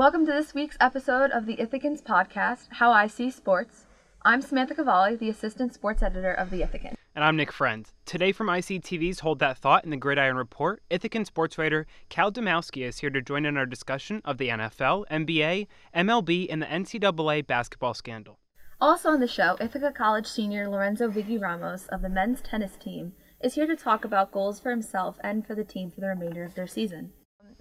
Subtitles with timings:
[0.00, 3.84] Welcome to this week's episode of the Ithacans podcast, How IC Sports.
[4.22, 6.94] I'm Samantha Cavalli, the assistant sports editor of the Ithacan.
[7.14, 7.86] And I'm Nick Friend.
[8.06, 12.82] Today from ICTV's Hold That Thought in the Gridiron Report, Ithacan sports writer Cal Dymowski
[12.82, 17.46] is here to join in our discussion of the NFL, NBA, MLB, and the NCAA
[17.46, 18.38] basketball scandal.
[18.80, 23.12] Also on the show, Ithaca College senior Lorenzo Viguie-Ramos of the men's tennis team
[23.42, 26.42] is here to talk about goals for himself and for the team for the remainder
[26.42, 27.12] of their season.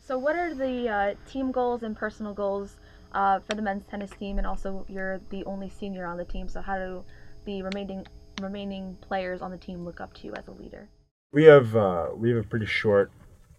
[0.10, 2.78] So, what are the uh, team goals and personal goals
[3.12, 4.40] uh, for the men's tennis team?
[4.40, 7.04] And also, you're the only senior on the team, so how do
[7.46, 8.08] the remaining
[8.42, 10.90] remaining players on the team look up to you as a leader?
[11.32, 13.12] We have uh, we have a pretty short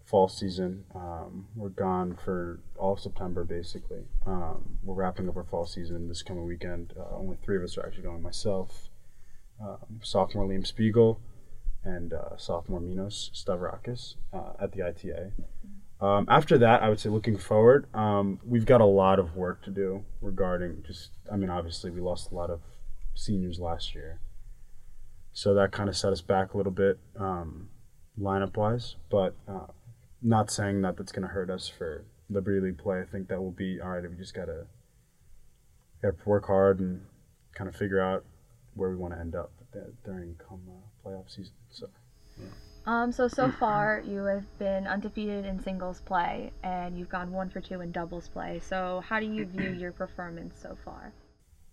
[0.04, 0.86] fall season.
[0.92, 4.02] Um, we're gone for all of September, basically.
[4.26, 6.94] Um, we're wrapping up our fall season this coming weekend.
[6.98, 8.22] Uh, only three of us are actually going.
[8.22, 8.90] Myself,
[9.62, 11.20] um, sophomore Liam Spiegel,
[11.84, 15.30] and uh, sophomore Minos Stavrakis uh, at the ITA.
[16.00, 19.62] Um, after that, I would say looking forward, um, we've got a lot of work
[19.64, 21.10] to do regarding just.
[21.30, 22.60] I mean, obviously, we lost a lot of
[23.14, 24.20] seniors last year,
[25.32, 27.68] so that kind of set us back a little bit um,
[28.18, 28.96] lineup wise.
[29.10, 29.66] But uh,
[30.22, 33.00] not saying that that's going to hurt us for Liberty League play.
[33.00, 34.02] I think that will be all right.
[34.08, 34.66] We just gotta,
[36.00, 37.02] gotta work hard and
[37.54, 38.24] kind of figure out
[38.74, 39.52] where we want to end up
[40.04, 41.52] during come uh, playoff season.
[41.70, 41.88] So.
[42.38, 42.46] Yeah.
[42.90, 47.48] Um, so so far you have been undefeated in singles play, and you've gone one
[47.48, 48.58] for two in doubles play.
[48.58, 51.12] So how do you view your performance so far?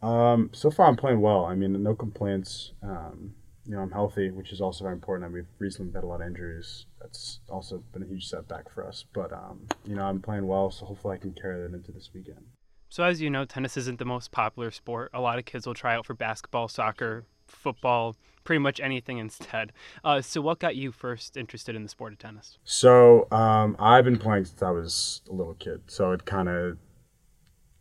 [0.03, 1.45] Um, so far I'm playing well.
[1.45, 2.73] I mean, no complaints.
[2.83, 3.33] Um,
[3.65, 5.33] you know, I'm healthy, which is also very important.
[5.33, 6.85] we've recently had a lot of injuries.
[7.01, 9.03] That's also been a huge setback for us.
[9.11, 12.11] But um, you know, I'm playing well, so hopefully I can carry that into this
[12.13, 12.45] weekend.
[12.89, 15.09] So as you know, tennis isn't the most popular sport.
[15.15, 19.73] A lot of kids will try out for basketball, soccer, football, pretty much anything instead.
[20.03, 22.57] Uh, so what got you first interested in the sport of tennis?
[22.63, 25.81] So um, I've been playing since I was a little kid.
[25.87, 26.77] So it kind of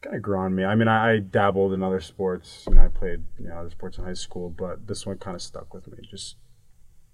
[0.02, 0.64] kind of grew on me.
[0.64, 2.64] I mean, I, I, dabbled in other sports.
[2.68, 5.34] You know, I played you know other sports in high school, but this one kind
[5.34, 5.98] of stuck with me.
[6.08, 6.36] Just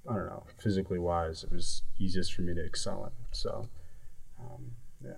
[0.09, 3.13] I don't know, physically wise, it was easiest for me to excel in.
[3.31, 3.69] So,
[4.41, 4.73] um,
[5.05, 5.13] yeah.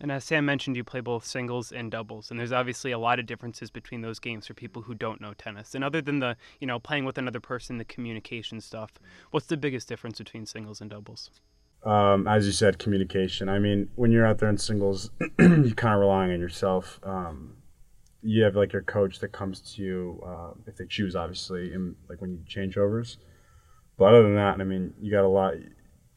[0.00, 3.18] And as Sam mentioned, you play both singles and doubles, and there's obviously a lot
[3.18, 5.74] of differences between those games for people who don't know tennis.
[5.74, 8.92] And other than the, you know, playing with another person, the communication stuff,
[9.32, 11.30] what's the biggest difference between singles and doubles?
[11.84, 13.48] um, as you said, communication.
[13.48, 16.98] I mean, when you're out there in singles, you're kind of relying on yourself.
[17.02, 17.56] Um,
[18.22, 21.72] you have like your coach that comes to you uh, if they choose, obviously,
[22.08, 23.18] like when you change overs.
[23.96, 25.54] But other than that, I mean, you got a lot.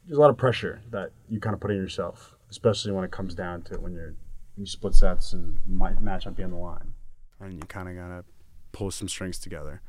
[0.06, 3.12] There's a lot of pressure that you kind of put on yourself, especially when it
[3.12, 4.13] comes down to when you're
[4.57, 6.94] you split sets and might match up on the line,
[7.39, 8.23] and you kind of gotta
[8.72, 9.81] pull some strings together.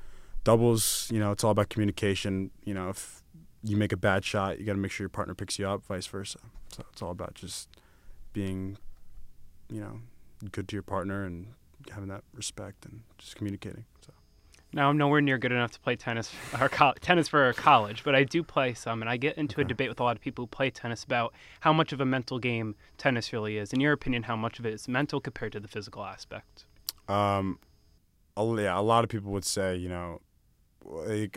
[0.45, 2.51] Doubles, you know, it's all about communication.
[2.65, 3.23] You know, if
[3.63, 5.85] you make a bad shot, you got to make sure your partner picks you up,
[5.87, 6.39] vice versa.
[6.73, 7.69] So it's all about just
[8.33, 8.77] being,
[9.71, 10.01] you know,
[10.51, 11.49] good to your partner and
[11.93, 13.85] having that respect and just communicating.
[14.05, 14.13] So.
[14.75, 18.15] Now I'm nowhere near good enough to play tennis or co- tennis for college, but
[18.15, 19.63] I do play some, and I get into okay.
[19.63, 22.07] a debate with a lot of people who play tennis about how much of a
[22.07, 23.73] mental game tennis really is.
[23.73, 26.65] In your opinion, how much of it is mental compared to the physical aspect?
[27.09, 27.59] Um,
[28.37, 30.21] yeah, a lot of people would say, you know,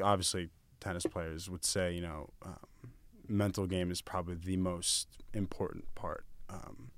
[0.02, 2.56] obviously tennis players would say, you know, um,
[3.28, 6.25] mental game is probably the most important part.
[6.50, 6.91] Um,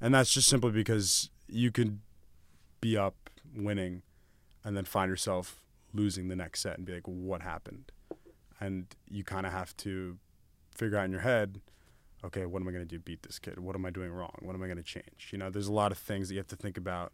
[0.00, 2.00] and that's just simply because you could
[2.80, 4.02] be up winning
[4.64, 5.60] and then find yourself
[5.94, 7.92] losing the next set and be like, what happened?
[8.60, 10.18] And you kind of have to
[10.74, 11.60] figure out in your head,
[12.24, 13.58] okay, what am I going to do beat this kid?
[13.58, 14.36] What am I doing wrong?
[14.40, 15.30] What am I going to change?
[15.32, 17.12] You know, there's a lot of things that you have to think about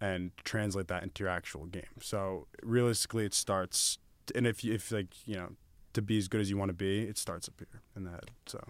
[0.00, 1.82] and translate that into your actual game.
[2.00, 3.98] So realistically, it starts
[4.34, 5.50] and if if like you know
[5.92, 8.10] to be as good as you want to be, it starts up here in the
[8.10, 8.30] head.
[8.46, 8.62] So.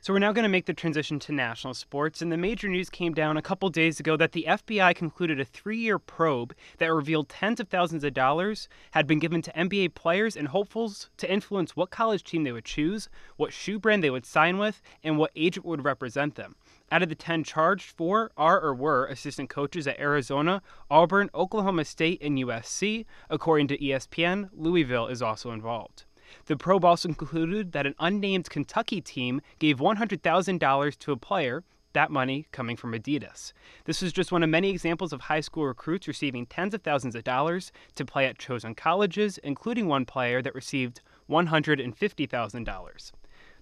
[0.00, 2.88] So we're now going to make the transition to national sports, and the major news
[2.88, 7.28] came down a couple days ago that the FBI concluded a three-year probe that revealed
[7.28, 11.74] tens of thousands of dollars had been given to NBA players and hopefuls to influence
[11.74, 15.32] what college team they would choose, what shoe brand they would sign with, and what
[15.34, 16.54] agent would represent them.
[16.92, 21.84] Out of the 10 charged, four are or were assistant coaches at Arizona, Auburn, Oklahoma
[21.84, 23.04] State, and USC.
[23.28, 26.04] According to ESPN, Louisville is also involved.
[26.46, 32.10] The probe also concluded that an unnamed Kentucky team gave $100,000 to a player, that
[32.10, 33.52] money coming from Adidas.
[33.84, 37.14] This is just one of many examples of high school recruits receiving tens of thousands
[37.14, 43.12] of dollars to play at chosen colleges, including one player that received $150,000.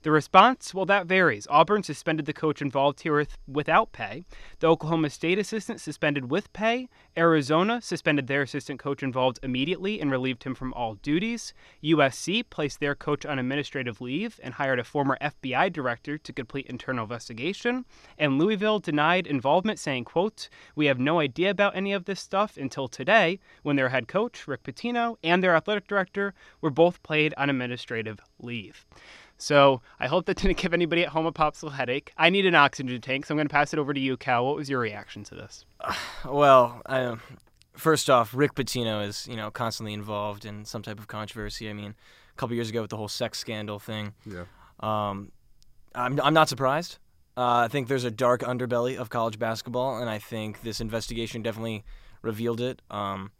[0.07, 0.73] The response?
[0.73, 1.49] Well, that varies.
[1.51, 4.23] Auburn suspended the coach involved here with, without pay.
[4.61, 6.89] The Oklahoma State assistant suspended with pay.
[7.19, 11.53] Arizona suspended their assistant coach involved immediately and relieved him from all duties.
[11.83, 16.67] USC placed their coach on administrative leave and hired a former FBI director to complete
[16.67, 17.85] internal investigation.
[18.17, 22.57] And Louisville denied involvement, saying, quote, We have no idea about any of this stuff
[22.57, 27.35] until today when their head coach, Rick Pitino, and their athletic director were both played
[27.37, 28.87] on administrative leave.
[29.39, 32.13] So I hope that didn't give anybody at home a popsicle headache.
[32.17, 34.47] I need an oxygen tank, so I'm going to pass it over to you, Cal.
[34.47, 35.65] What was your reaction to this?
[36.25, 37.17] Well, I,
[37.75, 41.71] first off, Rick Pitino is you know constantly involved in some type of controversy.
[41.71, 41.95] I mean,
[42.33, 44.15] a couple years ago with the whole sex scandal thing.
[44.25, 44.45] Yeah.
[44.81, 45.31] Um,
[45.95, 46.99] I'm I'm not surprised.
[47.37, 51.43] Uh, I think there's a dark underbelly of college basketball, and I think this investigation
[51.43, 51.85] definitely
[52.23, 52.83] revealed it.
[52.91, 53.31] Um,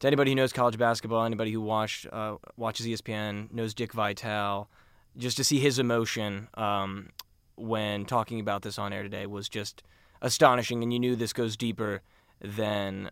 [0.00, 4.68] to anybody who knows college basketball, anybody who watched uh, watches ESPN knows Dick Vitale
[5.16, 7.10] just to see his emotion um,
[7.56, 9.82] when talking about this on air today was just
[10.20, 12.02] astonishing, and you knew this goes deeper
[12.40, 13.10] than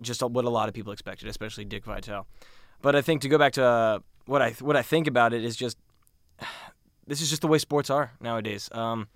[0.00, 2.26] just what a lot of people expected, especially Dick Vitale.
[2.82, 5.44] But I think to go back to uh, what I what I think about it
[5.44, 5.76] is just
[7.06, 8.68] this is just the way sports are nowadays.
[8.72, 9.08] Um,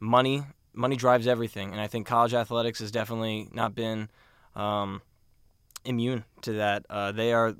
[0.00, 0.44] money
[0.74, 4.08] money drives everything, and I think college athletics has definitely not been
[4.54, 5.02] um,
[5.84, 6.86] immune to that.
[6.88, 7.52] Uh, they are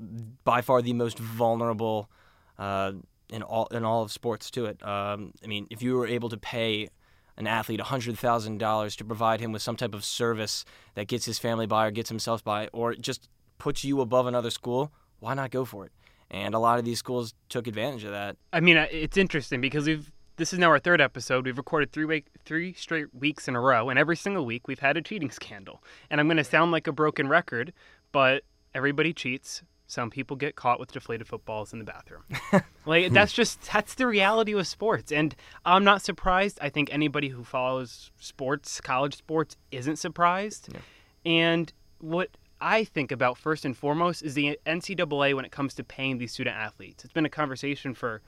[0.43, 2.09] by far the most vulnerable.
[2.57, 2.93] Uh,
[3.33, 4.81] in all in all of sports to it.
[4.85, 6.89] Um, I mean, if you were able to pay
[7.35, 10.63] an athlete $100,000 to provide him with some type of service
[10.93, 13.27] that gets his family by or gets himself by or just
[13.57, 15.91] puts you above another school, why not go for it?
[16.29, 18.37] And a lot of these schools took advantage of that.
[18.51, 21.45] I mean, it's interesting because we've this is now our third episode.
[21.45, 24.79] We've recorded three week, three straight weeks in a row, and every single week we've
[24.79, 25.83] had a cheating scandal.
[26.09, 27.71] And I'm going to sound like a broken record,
[28.11, 28.43] but
[28.73, 32.23] everybody cheats some people get caught with deflated footballs in the bathroom.
[32.85, 33.13] like hmm.
[33.13, 35.11] that's just that's the reality of sports.
[35.11, 35.35] And
[35.65, 36.57] I'm not surprised.
[36.61, 40.69] I think anybody who follows sports, college sports, isn't surprised.
[40.73, 40.79] Yeah.
[41.25, 45.83] And what I think about first and foremost is the NCAA when it comes to
[45.83, 47.03] paying these student athletes.
[47.03, 48.21] It's been a conversation for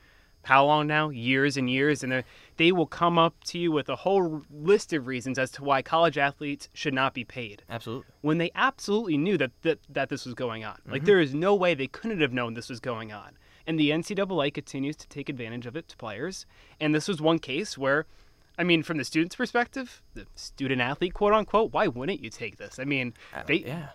[0.46, 1.10] how long now?
[1.10, 2.04] Years and years.
[2.04, 2.24] And
[2.58, 5.82] they will come up to you with a whole list of reasons as to why
[5.82, 7.64] college athletes should not be paid.
[7.70, 8.06] Absolutely.
[8.22, 10.76] When they absolutely knew that, that, that this was going on.
[10.76, 10.92] Mm-hmm.
[10.92, 13.38] Like, there is no way they couldn't have known this was going on.
[13.68, 16.46] And the NCAA continues to take advantage of it to players.
[16.80, 18.06] And this was one case where,
[18.60, 22.58] I mean, from the student's perspective, the student athlete, quote unquote, why wouldn't you take
[22.58, 22.78] this?
[22.78, 23.90] I mean, uh, they, yeah.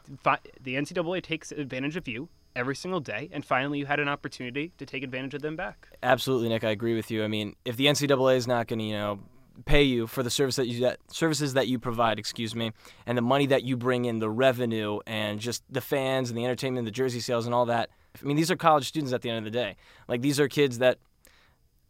[0.61, 4.73] the NCAA takes advantage of you every single day, and finally you had an opportunity
[4.79, 5.88] to take advantage of them back.
[6.02, 6.64] Absolutely, Nick.
[6.64, 7.25] I agree with you.
[7.25, 9.20] I mean, if the NCAA is not going to, you know,
[9.64, 12.73] pay you for the service that you that services that you provide, excuse me,
[13.06, 16.44] and the money that you bring in, the revenue, and just the fans and the
[16.44, 17.91] entertainment, the jersey sales, and all that.
[18.20, 19.76] I mean, these are college students at the end of the day.
[20.08, 20.99] Like these are kids that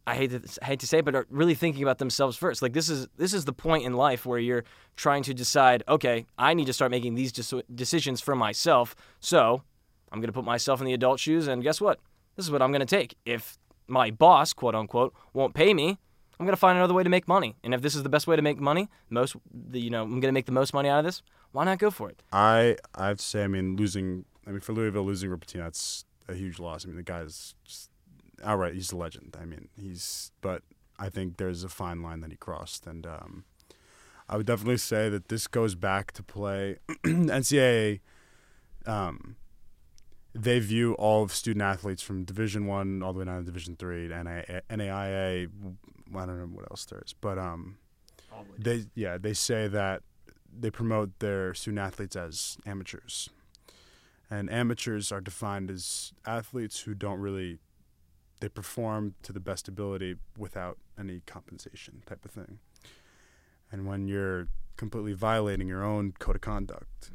[0.06, 2.62] I hate to I hate to say, it, but are really thinking about themselves first.
[2.62, 4.64] Like this is this is the point in life where you're
[4.96, 8.96] trying to decide, okay, I need to start making these decisions for myself.
[9.20, 9.62] So
[10.12, 12.00] I'm going to put myself in the adult shoes, and guess what?
[12.36, 13.16] This is what I'm going to take.
[13.24, 15.98] If my boss, quote unquote, won't pay me,
[16.38, 17.56] I'm going to find another way to make money.
[17.62, 20.20] And if this is the best way to make money, most, the, you know, I'm
[20.20, 21.22] going to make the most money out of this.
[21.52, 22.22] Why not go for it?
[22.32, 25.64] I I have to say, I mean, losing, I mean, for Louisville losing Rick Pitino,
[25.64, 26.84] that's a huge loss.
[26.84, 27.54] I mean, the guy's
[28.42, 29.36] outright, he's a legend.
[29.38, 30.62] I mean, he's, but
[30.98, 33.44] I think there's a fine line that he crossed, and um,
[34.28, 38.00] I would definitely say that this goes back to play NCAA.
[38.86, 39.36] Um,
[40.34, 43.76] they view all of student athletes from Division One all the way down to Division
[43.76, 45.50] Three, NAIA.
[46.12, 47.78] I don't know what else there is, but um,
[48.58, 50.02] they yeah they say that
[50.52, 53.30] they promote their student athletes as amateurs,
[54.30, 57.58] and amateurs are defined as athletes who don't really
[58.40, 62.58] they perform to the best ability without any compensation type of thing.
[63.70, 67.10] And when you're completely violating your own code of conduct,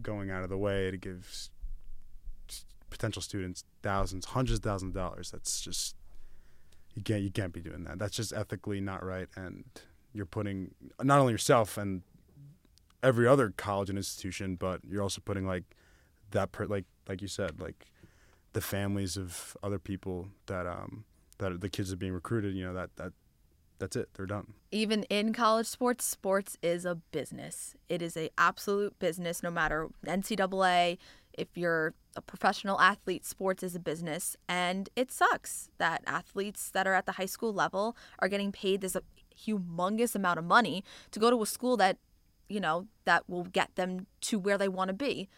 [0.00, 1.48] going out of the way to give
[2.90, 5.30] potential students thousands, hundreds of thousands of dollars.
[5.30, 5.96] That's just
[6.94, 7.98] you can't you can't be doing that.
[7.98, 9.64] That's just ethically not right, and
[10.12, 12.02] you're putting not only yourself and
[13.02, 15.64] every other college and institution, but you're also putting like
[16.30, 17.86] that per like like you said like
[18.52, 21.04] the families of other people that um
[21.38, 22.54] that the kids are being recruited.
[22.54, 23.12] You know that that
[23.78, 28.28] that's it they're done even in college sports sports is a business it is a
[28.36, 30.98] absolute business no matter ncaa
[31.38, 34.36] if you're a professional athlete, sports is a business.
[34.48, 38.80] And it sucks that athletes that are at the high school level are getting paid
[38.80, 38.96] this
[39.46, 41.98] humongous amount of money to go to a school that,
[42.48, 45.28] you know, that will get them to where they want to be.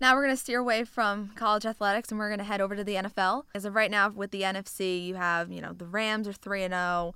[0.00, 2.76] Now we're going to steer away from college athletics and we're going to head over
[2.76, 3.44] to the NFL.
[3.54, 6.62] As of right now, with the NFC, you have you know the Rams are three
[6.62, 7.14] and zero,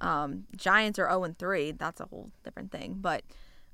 [0.00, 1.72] um, Giants are zero and three.
[1.72, 2.98] That's a whole different thing.
[3.00, 3.24] But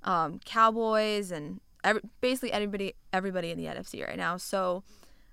[0.04, 4.36] um, Cowboys and every, basically everybody everybody in the NFC right now.
[4.36, 4.82] So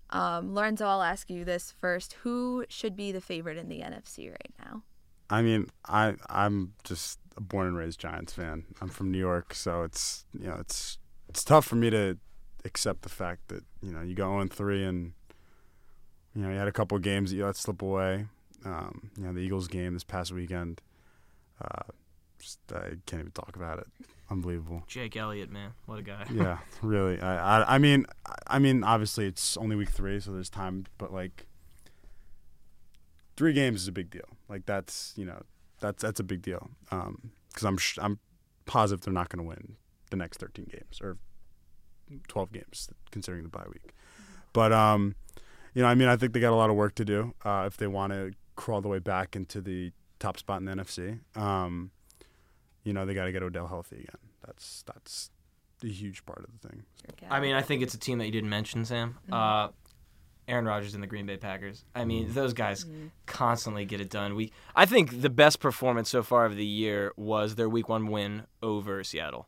[0.10, 4.30] um, Lorenzo, I'll ask you this first: Who should be the favorite in the NFC
[4.30, 4.84] right now?
[5.30, 8.66] I mean, I I'm just a born and raised Giants fan.
[8.80, 12.18] I'm from New York, so it's you know it's it's tough for me to
[12.66, 15.14] accept the fact that you know you go 0 3 and
[16.36, 18.28] you know you had a couple of games that you let slip away.
[18.66, 20.82] Um, you know the Eagles game this past weekend.
[21.60, 21.84] Uh,
[22.38, 23.88] just, I can't even talk about it.
[24.34, 24.82] Unbelievable.
[24.88, 26.26] Jake Elliott, man, what a guy.
[26.34, 27.22] yeah, really.
[27.22, 28.08] I, I I mean
[28.48, 31.46] I mean obviously it's only week three, so there's time, but like
[33.38, 34.26] three games is a big deal.
[34.50, 35.44] Like that's you know
[35.80, 37.06] that's that's a big deal because
[37.64, 38.18] um, I'm sh- I'm
[38.66, 39.76] positive they're not going to win
[40.10, 41.18] the next 13 games or
[42.28, 43.94] 12 games considering the bye week.
[44.52, 45.14] But um,
[45.76, 47.66] you know, I mean, I think they got a lot of work to do uh,
[47.68, 51.20] if they want to crawl the way back into the top spot in the NFC.
[51.38, 51.92] Um,
[52.84, 54.20] you know, they got to get Odell healthy again.
[54.46, 55.30] That's that's
[55.84, 56.84] a huge part of the thing.
[57.30, 59.18] I mean, I think it's a team that you didn't mention, Sam.
[59.26, 59.34] Mm-hmm.
[59.34, 59.70] Uh,
[60.48, 61.86] Aaron Rodgers and the Green Bay Packers.
[61.96, 62.34] I mean, mm-hmm.
[62.34, 63.08] those guys mm-hmm.
[63.26, 64.36] constantly get it done.
[64.36, 68.08] We, I think the best performance so far of the year was their Week One
[68.08, 69.48] win over Seattle.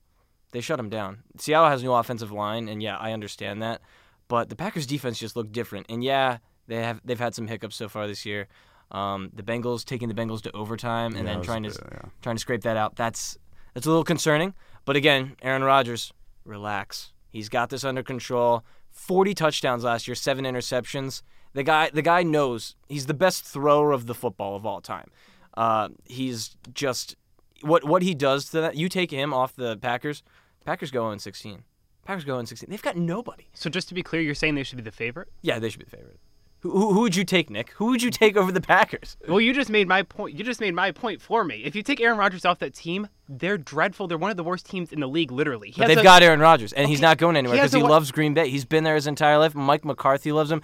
[0.51, 1.24] They shut them down.
[1.38, 3.82] Seattle has no offensive line, and yeah, I understand that,
[4.30, 5.88] but the Packers defense just looked different.
[5.89, 6.38] And yeah,
[6.68, 8.48] they have they've had some hiccups so far this year.
[8.92, 12.10] Um, the Bengals taking the Bengals to overtime and yeah, then trying to yeah.
[12.22, 12.96] trying to scrape that out.
[12.96, 13.38] That's
[13.74, 14.54] that's a little concerning.
[14.86, 16.13] But again, Aaron Rodgers,
[16.46, 17.12] relax.
[17.30, 18.63] He's got this under control.
[18.92, 21.22] 40 touchdowns last year, seven interceptions.
[21.54, 25.10] The guy, the guy knows he's the best thrower of the football of all time.
[25.56, 27.15] Uh, he's just
[27.62, 28.75] what what he does to that.
[28.75, 30.24] You take him off the Packers,
[30.65, 31.63] Packers go in 16.
[32.06, 32.70] Packers go in 16.
[32.70, 33.48] They've got nobody.
[33.54, 35.30] So just to be clear, you're saying they should be the favorite?
[35.42, 36.20] Yeah, they should be the favorite.
[36.65, 37.69] Who, who, would you take, Nick?
[37.74, 39.17] Who would you take over the Packers?
[39.27, 40.36] Well, you just made my point.
[40.36, 41.63] You just made my point for me.
[41.63, 44.07] If you take Aaron Rodgers off that team, they're dreadful.
[44.07, 45.69] They're one of the worst teams in the league, literally.
[45.69, 47.79] He but they've a, got Aaron Rodgers, and okay, he's not going anywhere because he,
[47.79, 48.50] he loves Green Bay.
[48.50, 49.53] He's been there his entire life.
[49.53, 50.63] Mike McCarthy loves him.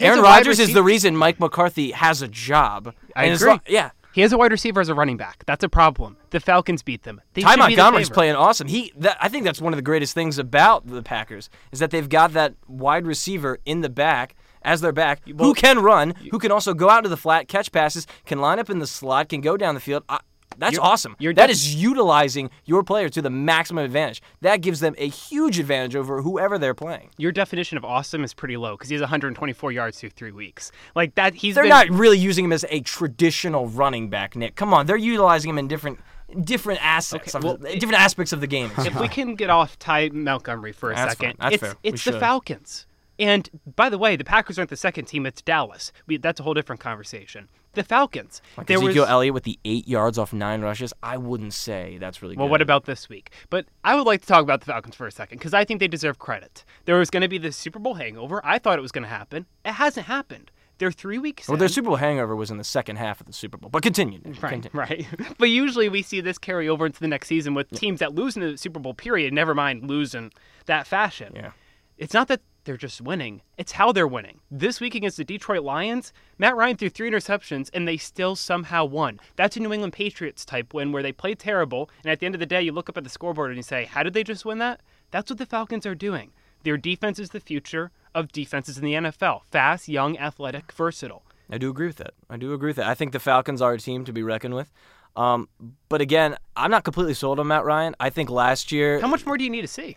[0.00, 2.92] Aaron Rodgers is the reason Mike McCarthy has a job.
[3.14, 3.48] I agree.
[3.48, 5.44] Lo- yeah, he has a wide receiver as a running back.
[5.46, 6.16] That's a problem.
[6.30, 7.20] The Falcons beat them.
[7.34, 8.66] They Ty Montgomery's playing awesome.
[8.66, 11.92] He, that, I think that's one of the greatest things about the Packers is that
[11.92, 16.14] they've got that wide receiver in the back as their back well, who can run,
[16.30, 18.86] who can also go out to the flat, catch passes, can line up in the
[18.86, 20.04] slot, can go down the field.
[20.08, 20.20] I,
[20.58, 21.14] that's you're, awesome.
[21.18, 24.20] You're that is utilizing your player to the maximum advantage.
[24.40, 27.10] That gives them a huge advantage over whoever they're playing.
[27.16, 30.72] Your definition of awesome is pretty low because he has 124 yards through three weeks.
[30.94, 31.54] Like that, he's.
[31.54, 31.70] They're been...
[31.70, 34.56] not really using him as a traditional running back, Nick.
[34.56, 36.00] Come on, they're utilizing him in different
[36.44, 38.70] different assets, okay, well, different aspects of the game.
[38.78, 41.74] If we can get off Ty Montgomery for a That's second, it's, fair.
[41.82, 42.86] it's the Falcons.
[43.18, 45.92] And by the way, the Packers aren't the second team; it's Dallas.
[46.06, 47.48] We, that's a whole different conversation.
[47.74, 48.40] The Falcons.
[48.56, 50.92] Like there Ezekiel was, Elliott with the eight yards off nine rushes.
[51.02, 52.36] I wouldn't say that's really.
[52.36, 52.52] Well, good.
[52.52, 53.32] what about this week?
[53.50, 55.80] But I would like to talk about the Falcons for a second because I think
[55.80, 56.64] they deserve credit.
[56.84, 58.40] There was going to be the Super Bowl hangover.
[58.44, 59.46] I thought it was going to happen.
[59.64, 60.50] It hasn't happened.
[60.78, 61.48] They're three weeks.
[61.48, 61.58] Well, in.
[61.58, 63.68] their Super Bowl hangover was in the second half of the Super Bowl.
[63.68, 64.20] But continue.
[64.24, 64.70] Right, continue.
[64.72, 65.06] right.
[65.38, 67.78] but usually we see this carry over into the next season with yeah.
[67.78, 69.32] teams that lose in the Super Bowl period.
[69.32, 70.32] Never mind losing
[70.66, 71.32] that fashion.
[71.34, 71.50] Yeah.
[71.98, 73.40] It's not that they're just winning.
[73.56, 74.40] It's how they're winning.
[74.50, 78.84] This week against the Detroit Lions, Matt Ryan threw three interceptions and they still somehow
[78.84, 79.20] won.
[79.36, 82.34] That's a New England Patriots type win where they play terrible, and at the end
[82.34, 84.22] of the day, you look up at the scoreboard and you say, How did they
[84.22, 84.82] just win that?
[85.10, 86.32] That's what the Falcons are doing.
[86.62, 91.22] Their defense is the future of defenses in the NFL fast, young, athletic, versatile.
[91.50, 92.12] I do agree with that.
[92.28, 92.86] I do agree with that.
[92.86, 94.70] I think the Falcons are a team to be reckoned with.
[95.16, 95.48] Um,
[95.88, 97.96] but again, I'm not completely sold on Matt Ryan.
[97.98, 99.00] I think last year.
[99.00, 99.96] How much more do you need to see?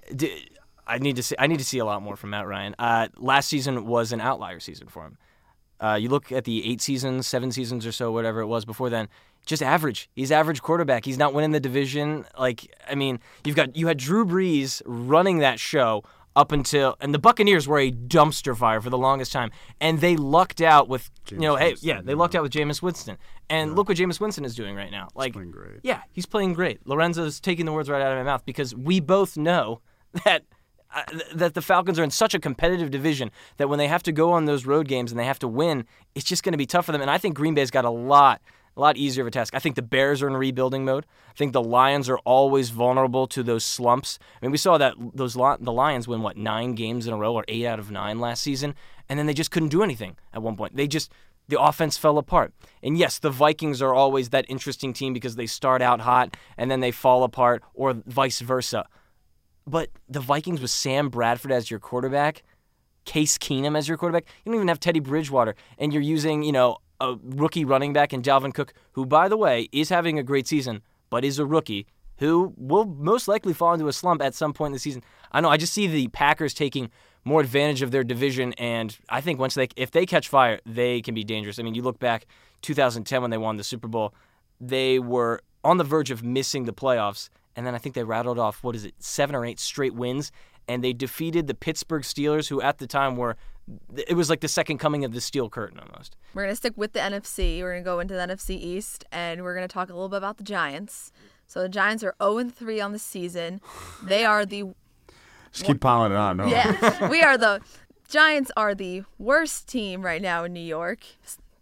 [0.88, 1.36] I need to see.
[1.38, 2.76] I need to see a lot more from Matt Ryan.
[2.78, 5.18] Uh, last season was an outlier season for him.
[5.80, 8.90] Uh, you look at the eight seasons, seven seasons or so, whatever it was before
[8.90, 9.08] then.
[9.46, 10.10] Just average.
[10.14, 11.04] He's average quarterback.
[11.04, 12.26] He's not winning the division.
[12.38, 16.04] Like I mean, you've got you had Drew Brees running that show
[16.36, 20.16] up until and the Buccaneers were a dumpster fire for the longest time, and they
[20.16, 23.18] lucked out with James you know Winston, hey yeah they lucked out with Jameis Winston,
[23.50, 23.76] and yeah.
[23.76, 25.08] look what Jameis Winston is doing right now.
[25.16, 25.80] Like he's great.
[25.84, 26.86] yeah, he's playing great.
[26.88, 29.82] Lorenzo's taking the words right out of my mouth because we both know
[30.26, 30.44] that
[31.34, 34.32] that the Falcons are in such a competitive division that when they have to go
[34.32, 36.86] on those road games and they have to win, it's just going to be tough
[36.86, 37.02] for them.
[37.02, 38.42] And I think Green Bay's got a lot,
[38.76, 39.56] a lot easier of a task.
[39.56, 41.06] I think the Bears are in rebuilding mode.
[41.30, 44.20] I think the Lions are always vulnerable to those slumps.
[44.42, 47.34] I mean, we saw that those the Lions win what nine games in a row
[47.34, 48.76] or eight out of nine last season,
[49.08, 50.76] and then they just couldn't do anything at one point.
[50.76, 51.12] They just
[51.48, 52.54] the offense fell apart.
[52.82, 56.72] And yes, the Vikings are always that interesting team because they start out hot and
[56.72, 58.86] then they fall apart, or vice versa.
[59.68, 62.44] But the Vikings with Sam Bradford as your quarterback,
[63.06, 66.52] Case Keenum as your quarterback, you don't even have Teddy Bridgewater, and you're using, you
[66.52, 70.24] know, a rookie running back in Dalvin Cook, who, by the way, is having a
[70.24, 71.88] great season, but is a rookie
[72.18, 75.02] who will most likely fall into a slump at some point in the season.
[75.32, 75.50] I know.
[75.50, 76.92] I just see the Packers taking
[77.26, 81.02] more advantage of their division, and I think once they, if they catch fire, they
[81.02, 81.58] can be dangerous.
[81.58, 82.28] I mean, you look back
[82.62, 84.14] 2010 when they won the Super Bowl,
[84.60, 88.40] they were on the verge of missing the playoffs, and then I think they rattled
[88.40, 90.32] off what is it, seven or eight straight wins,
[90.68, 93.36] and they defeated the Pittsburgh Steelers, who at the time were
[93.96, 96.16] it was like the second coming of the steel curtain almost.
[96.34, 97.62] We're going to stick with the NFC.
[97.62, 100.10] We're going to go into the NFC East and we're going to talk a little
[100.10, 101.12] bit about the Giants.
[101.48, 103.62] So the Giants are 0 3 on the season.
[104.04, 104.74] They are the
[105.52, 106.38] Just keep piling it on.
[106.38, 106.48] No.
[106.48, 107.10] Yeah.
[107.10, 107.62] we are the
[108.08, 111.00] Giants are the worst team right now in New York.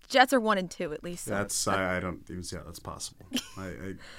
[0.10, 1.25] Jets are 1 and 2 at least.
[1.25, 3.25] So That's I, I don't even see how that's possible.
[3.58, 3.70] I, I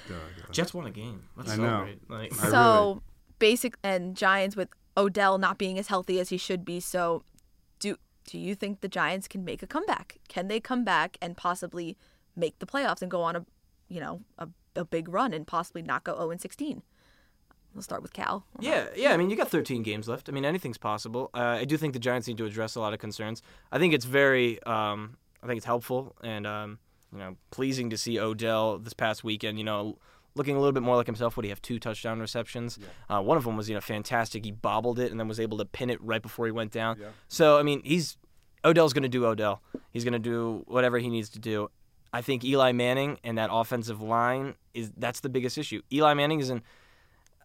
[0.09, 1.23] uh, Jets won a game.
[1.35, 1.63] Let's I know.
[1.63, 2.09] celebrate.
[2.09, 3.01] Like, I so really-
[3.39, 6.79] basic and Giants with Odell not being as healthy as he should be.
[6.79, 7.23] So
[7.79, 10.17] do do you think the Giants can make a comeback?
[10.29, 11.97] Can they come back and possibly
[12.35, 13.45] make the playoffs and go on a
[13.89, 16.81] you know a, a big run and possibly not go 0 and 16?
[17.73, 18.45] We'll start with Cal.
[18.59, 19.13] Yeah, yeah.
[19.13, 20.27] I mean, you got 13 games left.
[20.27, 21.29] I mean, anything's possible.
[21.33, 23.41] Uh, I do think the Giants need to address a lot of concerns.
[23.71, 26.79] I think it's very, um, I think it's helpful and um,
[27.11, 29.57] you know pleasing to see Odell this past weekend.
[29.57, 29.97] You know,
[30.35, 31.35] looking a little bit more like himself.
[31.35, 32.79] Would he have two touchdown receptions?
[33.09, 34.45] Uh, one of them was you know fantastic.
[34.45, 36.97] He bobbled it and then was able to pin it right before he went down.
[36.99, 37.07] Yeah.
[37.27, 38.17] So I mean, he's
[38.63, 39.61] Odell's going to do Odell.
[39.91, 41.69] He's going to do whatever he needs to do.
[42.13, 45.81] I think Eli Manning and that offensive line is that's the biggest issue.
[45.91, 46.61] Eli Manning is in.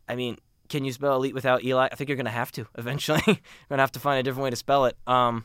[0.08, 0.38] I mean,
[0.68, 1.88] can you spell elite without Eli?
[1.90, 3.22] I think you're going to have to eventually.
[3.26, 3.36] you're
[3.68, 4.96] going to have to find a different way to spell it.
[5.06, 5.44] Um,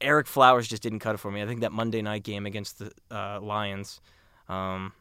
[0.00, 1.42] Ereck Flowers just didn't cut it for me.
[1.42, 4.00] I think that Monday night game against the uh, Lions,
[4.48, 4.92] um,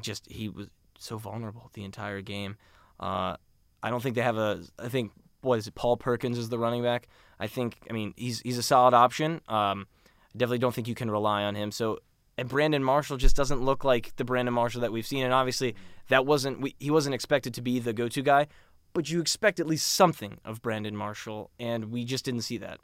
[0.00, 0.68] just he was
[0.98, 2.56] so vulnerable the entire game.
[2.98, 3.36] Uh,
[3.82, 4.62] I don't think they have a.
[4.78, 5.74] I think what is it?
[5.74, 7.08] Paul Perkins is the running back.
[7.38, 7.78] I think.
[7.88, 9.40] I mean, he's he's a solid option.
[9.48, 9.86] Um,
[10.34, 11.70] I definitely don't think you can rely on him.
[11.70, 11.98] So.
[12.38, 15.74] And Brandon Marshall just doesn't look like the Brandon Marshall that we've seen, and obviously
[16.08, 18.46] that wasn't we, he wasn't expected to be the go-to guy,
[18.94, 22.78] but you expect at least something of Brandon Marshall, and we just didn't see that.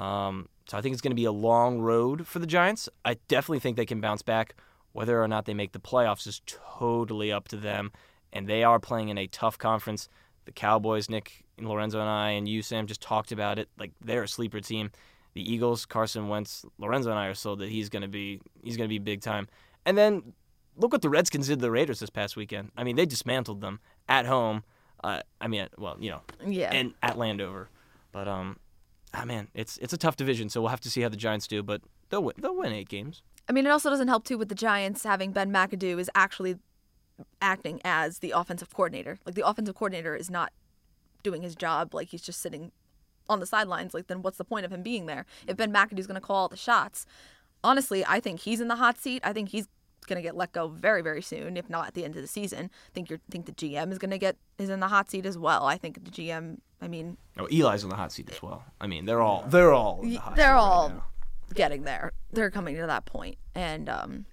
[0.00, 2.88] Um, so I think it's going to be a long road for the Giants.
[3.04, 4.54] I definitely think they can bounce back.
[4.92, 7.92] Whether or not they make the playoffs is totally up to them,
[8.32, 10.08] and they are playing in a tough conference.
[10.46, 13.68] The Cowboys, Nick, and Lorenzo, and I, and you, Sam, just talked about it.
[13.78, 14.90] Like they're a sleeper team.
[15.34, 18.76] The Eagles, Carson Wentz, Lorenzo, and I are sold that he's going to be he's
[18.78, 19.48] going to be big time.
[19.84, 20.32] And then
[20.78, 22.70] look what the Redskins did to the Raiders this past weekend.
[22.76, 24.64] I mean, they dismantled them at home.
[25.04, 26.70] Uh, I mean, well, you know, Yeah.
[26.72, 27.68] and at Landover.
[28.12, 28.56] But um,
[29.14, 31.46] ah man, it's it's a tough division, so we'll have to see how the Giants
[31.46, 31.62] do.
[31.62, 33.22] But they'll win, they'll win eight games.
[33.48, 36.58] I mean, it also doesn't help too with the Giants having Ben McAdoo is actually
[37.40, 39.18] acting as the offensive coordinator.
[39.24, 40.52] Like the offensive coordinator is not
[41.22, 41.94] doing his job.
[41.94, 42.72] Like he's just sitting
[43.28, 43.94] on the sidelines.
[43.94, 46.36] Like then what's the point of him being there if Ben McAdoo's going to call
[46.36, 47.06] all the shots?
[47.64, 49.22] Honestly, I think he's in the hot seat.
[49.24, 49.68] I think he's
[50.06, 52.28] going to get let go very very soon, if not at the end of the
[52.28, 52.70] season.
[52.72, 55.26] I think you think the GM is going to get is in the hot seat
[55.26, 55.64] as well.
[55.66, 56.58] I think the GM.
[56.80, 58.62] I mean, Oh, Eli's on the hot seat as well.
[58.80, 61.04] I mean, they're all they're all in the hot they're right all now.
[61.54, 62.12] getting there.
[62.32, 64.26] They're coming to that point, and um,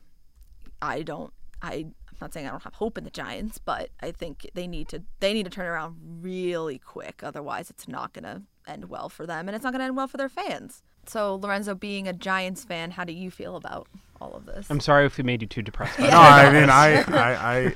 [0.82, 1.32] I don't.
[1.62, 1.74] I,
[2.10, 4.90] I'm not saying I don't have hope in the Giants, but I think they need
[4.90, 5.02] to.
[5.22, 7.22] They need to turn around really quick.
[7.24, 9.96] Otherwise, it's not going to end well for them, and it's not going to end
[9.98, 10.84] well for their fans.
[11.06, 13.88] So, Lorenzo, being a Giants fan, how do you feel about
[14.24, 14.70] all of this?
[14.70, 16.00] I'm sorry if we made you too depressed.
[16.00, 17.76] no, I mean, I, I, I,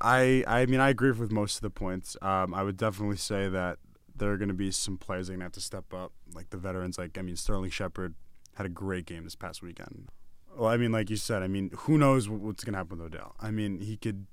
[0.00, 2.16] I, I mean, I agree with most of the points.
[2.22, 3.78] Um, I would definitely say that
[4.14, 6.12] there are going to be some players that are going to have to step up,
[6.34, 6.98] like the veterans.
[6.98, 8.14] Like, I mean, Sterling Shepard
[8.54, 10.08] had a great game this past weekend.
[10.56, 13.14] Well, I mean, like you said, I mean, who knows what's going to happen with
[13.14, 13.34] Odell?
[13.40, 14.26] I mean, he could.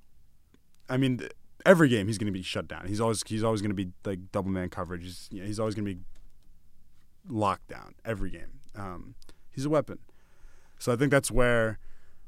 [0.90, 1.28] I mean,
[1.66, 2.88] every game he's going to be shut down.
[2.88, 5.04] He's always he's always going to be like double man coverage.
[5.04, 6.02] He's you know, he's always going to be
[7.28, 8.60] locked down every game.
[8.76, 9.16] Um,
[9.52, 10.00] he's a weapon.
[10.84, 11.80] So I think that's where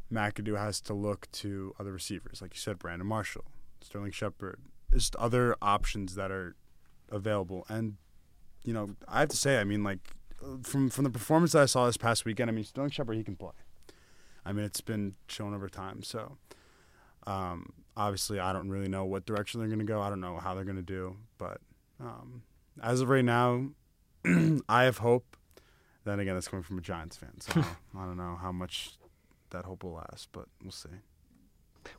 [0.10, 3.44] McAdoo has to look to other receivers, like you said, Brandon Marshall,
[3.82, 4.62] Sterling Shepard,
[4.94, 6.56] just other options that are
[7.12, 7.66] available.
[7.68, 7.98] And
[8.64, 10.16] you know, I have to say, I mean, like
[10.64, 13.26] from from the performance that I saw this past weekend, I mean, Sterling Shepard he
[13.26, 13.52] can play.
[14.46, 16.02] I mean, it's been shown over time.
[16.02, 16.38] So
[17.28, 20.00] um, obviously, I don't really know what direction they're going to go.
[20.00, 21.60] I don't know how they're going to do, but
[22.00, 22.44] um,
[22.82, 23.72] as of right now,
[24.70, 25.36] I have hope.
[26.06, 27.60] Then again, that's coming from a Giants fan, so
[27.98, 28.92] I don't know how much
[29.50, 30.90] that hope will last, but we'll see.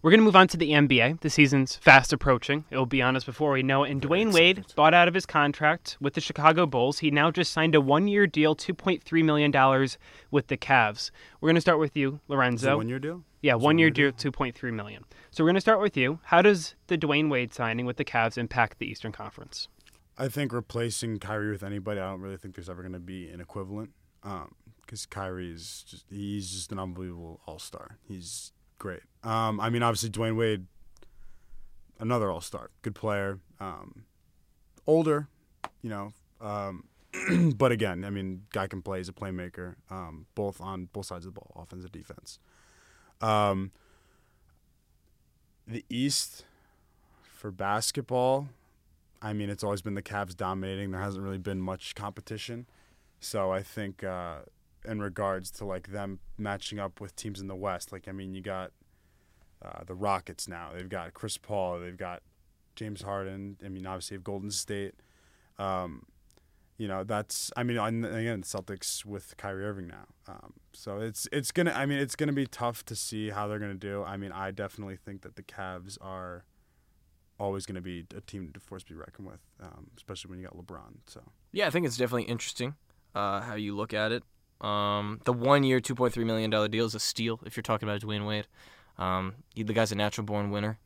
[0.02, 1.20] We're going to move on to the NBA.
[1.20, 2.64] The season's fast approaching.
[2.70, 3.90] It will be on us before we know it.
[3.92, 6.98] And Dwayne Wade bought out of his contract with the Chicago Bulls.
[6.98, 9.88] He now just signed a one year deal, $2.3 million
[10.32, 11.12] with the Cavs.
[11.40, 12.76] We're going to start with you, Lorenzo.
[12.76, 13.22] one year deal?
[13.42, 14.10] Yeah, Is it one year deal?
[14.10, 15.04] deal, 2.3 million.
[15.30, 16.18] So we're going to start with you.
[16.24, 19.68] How does the Dwayne Wade signing with the Cavs impact the Eastern Conference?
[20.18, 23.28] I think replacing Kyrie with anybody, I don't really think there's ever going to be
[23.28, 23.90] an equivalent.
[24.80, 27.98] Because Kyrie is just, he's just an unbelievable all star.
[28.08, 29.02] He's great.
[29.22, 30.66] Um, I mean, obviously, Dwayne Wade,
[31.98, 34.04] another all star, good player, um,
[34.86, 35.28] older,
[35.82, 36.12] you know.
[36.40, 36.84] Um,
[37.56, 38.98] but again, I mean, guy can play.
[38.98, 42.38] He's a playmaker, um, both on both sides of the ball, offense and defense.
[43.20, 43.72] Um,
[45.66, 46.44] the East
[47.22, 48.48] for basketball,
[49.26, 50.92] I mean, it's always been the Cavs dominating.
[50.92, 52.66] There hasn't really been much competition.
[53.18, 54.42] So I think uh,
[54.84, 58.34] in regards to like them matching up with teams in the West, like I mean,
[58.34, 58.70] you got
[59.64, 60.70] uh, the Rockets now.
[60.72, 61.80] They've got Chris Paul.
[61.80, 62.22] They've got
[62.76, 63.56] James Harden.
[63.64, 64.94] I mean, obviously, you have Golden State.
[65.58, 66.06] Um,
[66.78, 70.06] you know, that's I mean, and again, Celtics with Kyrie Irving now.
[70.28, 71.72] Um, so it's it's gonna.
[71.72, 74.04] I mean, it's gonna be tough to see how they're gonna do.
[74.04, 76.44] I mean, I definitely think that the Cavs are
[77.38, 80.46] always going to be a team to force be reckoned with, um, especially when you
[80.46, 80.94] got LeBron.
[81.06, 81.20] So
[81.52, 82.74] Yeah, I think it's definitely interesting
[83.14, 84.22] uh, how you look at it.
[84.60, 88.26] Um, the one year, $2.3 million deal is a steal if you're talking about Dwayne
[88.26, 88.46] Wade.
[88.98, 90.78] Um, he, the guy's a natural born winner.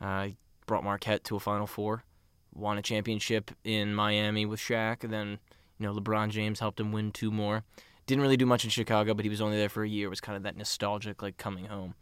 [0.00, 0.36] Uh, he
[0.66, 2.04] brought Marquette to a Final Four,
[2.52, 5.38] won a championship in Miami with Shaq, and then
[5.78, 7.64] you know LeBron James helped him win two more.
[8.06, 10.06] Didn't really do much in Chicago, but he was only there for a year.
[10.08, 11.94] It was kind of that nostalgic, like coming home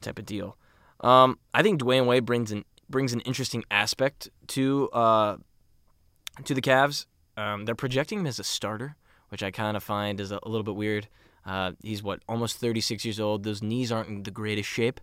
[0.00, 0.56] type of deal.
[1.00, 5.36] Um, I think Dwayne Wade brings an brings an interesting aspect to uh,
[6.44, 7.06] to the Cavs.
[7.36, 8.96] Um, they're projecting him as a starter,
[9.28, 11.08] which I kind of find is a, a little bit weird.
[11.44, 13.44] Uh, he's what almost 36 years old.
[13.44, 15.00] Those knees aren't in the greatest shape.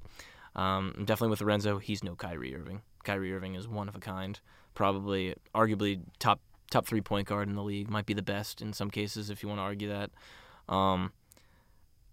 [0.55, 2.81] Um, definitely with Lorenzo, he's no Kyrie Irving.
[3.03, 4.39] Kyrie Irving is one of a kind,
[4.75, 7.89] probably, arguably top top three point guard in the league.
[7.89, 10.11] Might be the best in some cases if you want to argue that.
[10.67, 11.11] Um,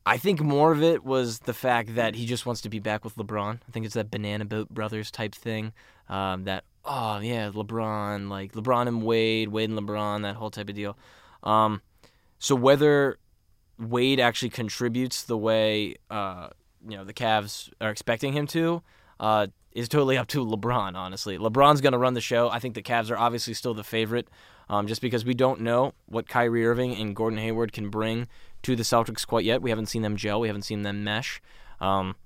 [0.06, 3.04] I think more of it was the fact that he just wants to be back
[3.04, 3.60] with LeBron.
[3.66, 5.72] I think it's that banana boat brothers type thing.
[6.08, 10.68] Um, that oh yeah, LeBron, like LeBron and Wade, Wade and LeBron, that whole type
[10.68, 10.96] of deal.
[11.42, 11.82] Um,
[12.38, 13.18] so whether
[13.78, 16.48] Wade actually contributes the way uh,
[16.86, 18.82] you know the Cavs are expecting him to
[19.18, 20.94] uh, is totally up to LeBron.
[20.94, 22.50] Honestly, LeBron's going to run the show.
[22.50, 24.28] I think the Cavs are obviously still the favorite,
[24.68, 28.28] um, just because we don't know what Kyrie Irving and Gordon Hayward can bring
[28.62, 29.62] to the Celtics quite yet.
[29.62, 30.40] We haven't seen them gel.
[30.40, 31.40] We haven't seen them mesh.
[31.80, 32.16] Um,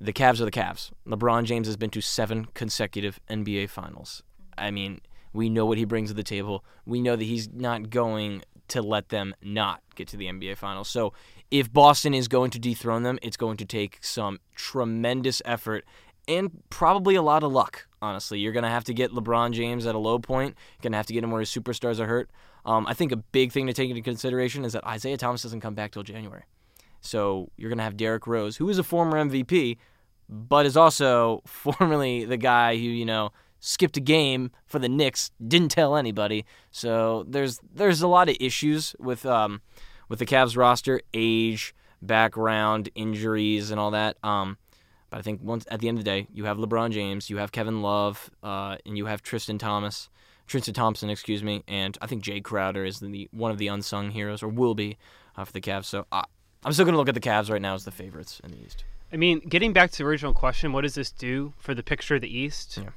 [0.00, 0.90] the Cavs are the Cavs.
[1.06, 4.22] LeBron James has been to seven consecutive NBA Finals.
[4.56, 5.00] I mean,
[5.32, 6.64] we know what he brings to the table.
[6.86, 10.88] We know that he's not going to let them not get to the NBA Finals.
[10.88, 11.12] So
[11.50, 15.84] if Boston is going to dethrone them, it's going to take some tremendous effort
[16.28, 17.86] and probably a lot of luck.
[18.00, 20.54] Honestly, you're going to have to get LeBron James at a low point.
[20.76, 22.30] You're going to have to get him where his superstars are hurt.
[22.68, 25.62] Um, I think a big thing to take into consideration is that Isaiah Thomas doesn't
[25.62, 26.42] come back till January.
[27.00, 29.78] So you're going to have Derrick Rose, who is a former MVP,
[30.28, 35.30] but is also formerly the guy who, you know, skipped a game for the Knicks,
[35.46, 36.44] didn't tell anybody.
[36.70, 39.62] So there's there's a lot of issues with um,
[40.10, 44.18] with the Cavs roster, age, background, injuries, and all that.
[44.22, 44.58] Um,
[45.08, 47.38] but I think once at the end of the day, you have LeBron James, you
[47.38, 50.10] have Kevin Love, uh, and you have Tristan Thomas,
[50.48, 54.10] Tristan Thompson, excuse me, and I think Jae Crowder is the one of the unsung
[54.10, 54.96] heroes, or will be,
[55.36, 55.84] uh, for the Cavs.
[55.84, 56.22] So uh,
[56.64, 58.58] I'm still going to look at the Cavs right now as the favorites in the
[58.58, 58.84] East.
[59.12, 62.16] I mean, getting back to the original question, what does this do for the picture
[62.16, 62.78] of the East?
[62.82, 62.90] Yeah.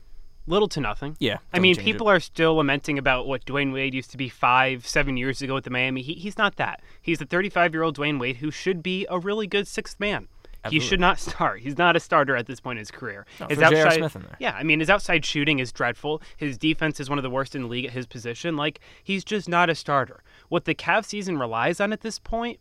[0.47, 1.15] Little to nothing.
[1.19, 4.87] Yeah, I mean, people are still lamenting about what Dwayne Wade used to be five,
[4.87, 6.01] seven years ago with the Miami.
[6.01, 6.81] He, he's not that.
[6.99, 10.27] He's the 35 year old Dwayne Wade who should be a really good sixth man.
[10.69, 11.62] He should not start.
[11.62, 13.26] He's not a starter at this point in his career.
[13.39, 14.38] No, his outside, Smith in there.
[14.39, 16.21] yeah, I mean, his outside shooting is dreadful.
[16.38, 18.56] His defense is one of the worst in the league at his position.
[18.56, 20.21] Like, he's just not a starter.
[20.50, 22.60] What the Cavs season relies on at this point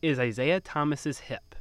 [0.00, 1.54] is Isaiah Thomas's hip.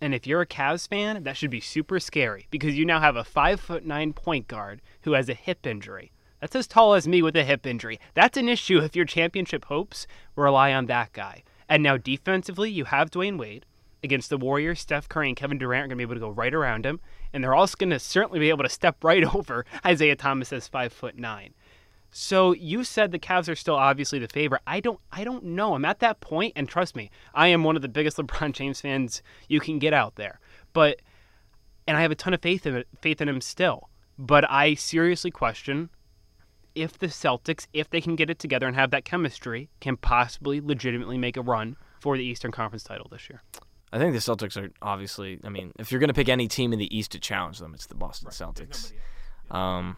[0.00, 3.16] And if you're a Cavs fan, that should be super scary because you now have
[3.16, 6.10] a five foot nine point guard who has a hip injury.
[6.40, 8.00] That's as tall as me with a hip injury.
[8.14, 11.42] That's an issue if your championship hopes rely on that guy.
[11.68, 13.66] And now defensively, you have Dwayne Wade
[14.02, 14.80] against the Warriors.
[14.80, 17.00] Steph Curry and Kevin Durant are going to be able to go right around him,
[17.32, 20.68] and they're also going to certainly be able to step right over Isaiah Thomas as
[20.68, 21.54] five foot nine.
[22.12, 24.62] So you said the Cavs are still obviously the favorite.
[24.66, 25.74] I don't I don't know.
[25.74, 28.80] I'm at that point and trust me, I am one of the biggest LeBron James
[28.80, 30.40] fans you can get out there.
[30.72, 31.00] But
[31.86, 33.88] and I have a ton of faith in it, faith in him still.
[34.18, 35.90] But I seriously question
[36.74, 40.60] if the Celtics, if they can get it together and have that chemistry, can possibly
[40.60, 43.42] legitimately make a run for the Eastern Conference title this year.
[43.92, 45.40] I think the Celtics are obviously.
[45.44, 47.74] I mean, if you're going to pick any team in the East to challenge them,
[47.74, 48.92] it's the Boston Celtics.
[49.50, 49.96] Um,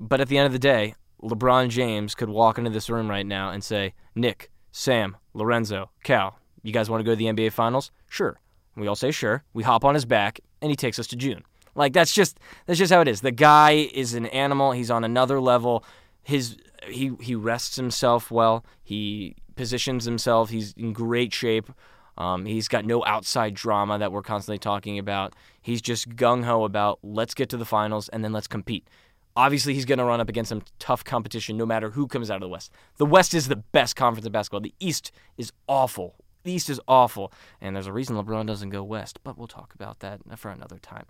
[0.00, 3.26] but at the end of the day, LeBron James could walk into this room right
[3.26, 7.52] now and say, "Nick, Sam, Lorenzo, Cal, you guys want to go to the NBA
[7.52, 7.90] Finals?
[8.08, 8.40] Sure."
[8.76, 9.42] We all say sure.
[9.54, 11.44] We hop on his back, and he takes us to June.
[11.74, 13.20] Like that's just that's just how it is.
[13.20, 14.72] The guy is an animal.
[14.72, 15.84] He's on another level.
[16.22, 16.56] His
[16.88, 18.64] he he rests himself well.
[18.82, 20.50] He positions himself.
[20.50, 21.70] He's in great shape.
[22.16, 25.34] Um, he's got no outside drama that we're constantly talking about.
[25.60, 28.88] He's just gung ho about let's get to the finals and then let's compete.
[29.36, 32.36] Obviously, he's going to run up against some tough competition no matter who comes out
[32.36, 32.72] of the West.
[32.96, 34.60] The West is the best conference in basketball.
[34.60, 36.14] The East is awful.
[36.44, 37.32] The East is awful.
[37.60, 40.78] And there's a reason LeBron doesn't go West, but we'll talk about that for another
[40.78, 41.04] time.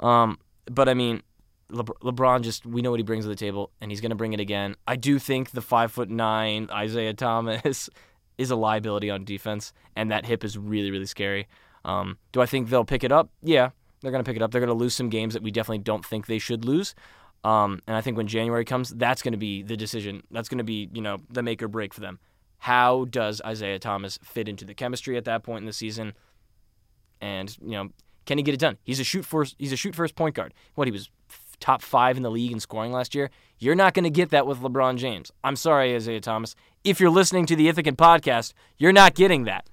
[0.00, 0.38] Um,
[0.70, 1.22] but I mean,
[1.68, 4.16] Le- LeBron just we know what he brings to the table, and he's going to
[4.16, 4.76] bring it again.
[4.86, 7.90] I do think the five foot nine Isaiah Thomas
[8.38, 11.48] is a liability on defense, and that hip is really really scary.
[11.84, 13.30] Um, do I think they'll pick it up?
[13.42, 13.70] Yeah,
[14.00, 14.50] they're going to pick it up.
[14.50, 16.94] They're going to lose some games that we definitely don't think they should lose.
[17.44, 20.22] Um, and I think when January comes, that's going to be the decision.
[20.30, 22.18] That's going to be you know the make or break for them.
[22.58, 26.14] How does Isaiah Thomas fit into the chemistry at that point in the season?
[27.20, 27.90] And you know,
[28.24, 28.78] can he get it done?
[28.82, 29.54] He's a shoot first.
[29.58, 30.54] He's a shoot first point guard.
[30.74, 31.10] What he was
[31.60, 33.30] top five in the league in scoring last year.
[33.58, 35.32] You're not going to get that with LeBron James.
[35.42, 36.54] I'm sorry, Isaiah Thomas.
[36.86, 39.68] If you're listening to the Ithacan podcast, you're not getting that.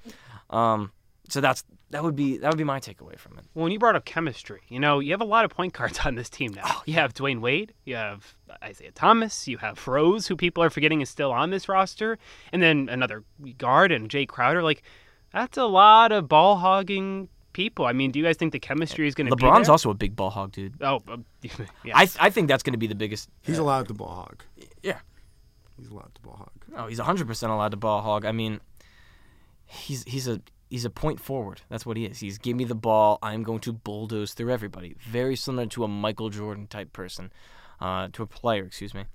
[0.50, 0.92] Um,
[1.30, 3.46] so that's that would be that would be my takeaway from it.
[3.54, 6.00] Well, when you brought up chemistry, you know you have a lot of point guards
[6.06, 6.64] on this team now.
[6.66, 10.70] Oh, you have Dwayne Wade, you have Isaiah Thomas, you have Rose, who people are
[10.70, 12.18] forgetting is still on this roster,
[12.52, 13.24] and then another
[13.58, 14.64] guard and Jae Crowder.
[14.64, 14.82] Like
[15.32, 17.86] that's a lot of ball hogging people.
[17.86, 19.94] I mean, do you guys think the chemistry is going to be LeBron's also a
[19.94, 20.76] big ball hog, dude.
[20.82, 21.18] Oh, uh,
[21.84, 21.96] yeah.
[21.96, 23.30] I I think that's going to be the biggest.
[23.42, 24.44] He's uh, allowed to ball hog.
[24.82, 25.00] Yeah,
[25.78, 26.52] he's allowed to ball hog.
[26.76, 28.26] Oh, he's 100 percent allowed to ball hog.
[28.26, 28.60] I mean,
[29.66, 31.62] he's he's a he's a point forward.
[31.70, 32.20] That's what he is.
[32.20, 33.20] He's give me the ball.
[33.22, 34.96] I'm going to bulldoze through everybody.
[35.00, 37.32] Very similar to a Michael Jordan type person,
[37.80, 38.66] uh, to a player.
[38.66, 39.06] Excuse me.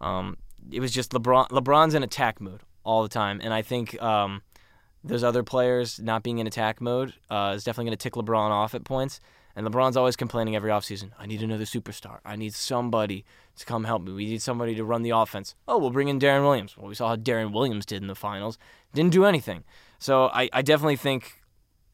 [0.00, 0.36] Um,
[0.70, 1.48] it was just LeBron.
[1.48, 4.00] LeBron's in attack mode all the time, and I think.
[4.02, 4.42] Um,
[5.04, 8.50] those other players not being in attack mode uh, is definitely going to tick LeBron
[8.50, 9.20] off at points.
[9.58, 12.20] And LeBron's always complaining every offseason, I need another superstar.
[12.24, 13.24] I need somebody
[13.56, 14.12] to come help me.
[14.12, 15.56] We need somebody to run the offense.
[15.66, 16.76] Oh, we'll bring in Deron Williams.
[16.76, 18.56] Well, we saw how Deron Williams did in the finals.
[18.94, 19.64] Didn't do anything.
[19.98, 21.42] So I, I definitely think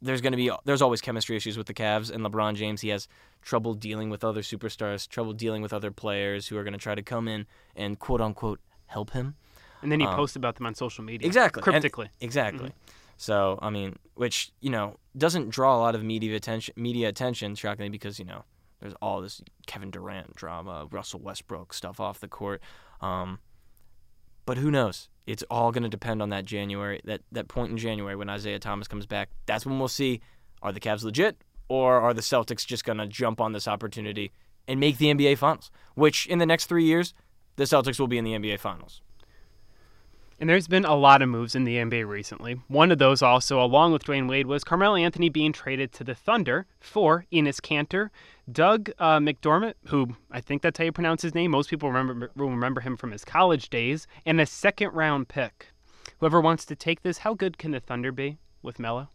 [0.02, 2.82] there's going to be there's always chemistry issues with the Cavs and LeBron James.
[2.82, 3.08] He has
[3.40, 6.94] trouble dealing with other superstars, trouble dealing with other players who are going to try
[6.94, 9.36] to come in and quote unquote help him.
[9.80, 11.26] And then he um, posts about them on social media.
[11.26, 11.62] Exactly.
[11.62, 12.10] Cryptically.
[12.20, 12.68] And, exactly.
[12.68, 13.03] Mm-hmm.
[13.16, 16.74] So I mean, which you know doesn't draw a lot of media attention.
[16.76, 18.44] Media attention, shockingly, because you know
[18.80, 22.60] there's all this Kevin Durant drama, Russell Westbrook stuff off the court.
[23.00, 23.38] Um,
[24.46, 25.08] but who knows?
[25.26, 28.58] It's all going to depend on that January, that that point in January when Isaiah
[28.58, 29.30] Thomas comes back.
[29.46, 30.20] That's when we'll see:
[30.62, 34.32] are the Cavs legit, or are the Celtics just going to jump on this opportunity
[34.68, 35.70] and make the NBA Finals?
[35.94, 37.14] Which in the next three years,
[37.56, 39.00] the Celtics will be in the NBA Finals.
[40.40, 42.60] And there's been a lot of moves in the NBA recently.
[42.68, 46.14] One of those, also, along with Dwayne Wade, was Carmelo Anthony being traded to the
[46.14, 48.10] Thunder for Enes Kanter,
[48.50, 51.52] Doug uh, McDermott, who I think that's how you pronounce his name.
[51.52, 55.68] Most people remember will remember him from his college days, and a second round pick.
[56.18, 59.08] Whoever wants to take this, how good can the Thunder be with Melo?